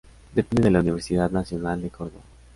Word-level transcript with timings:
Depende 0.33 0.63
de 0.63 0.71
la 0.71 0.79
Universidad 0.79 1.29
Nacional 1.29 1.79
de 1.79 1.91
Córdoba. 1.91 2.23